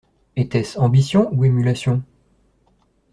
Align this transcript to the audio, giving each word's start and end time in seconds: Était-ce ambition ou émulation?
Était-ce 0.35 0.79
ambition 0.79 1.31
ou 1.31 1.45
émulation? 1.45 2.01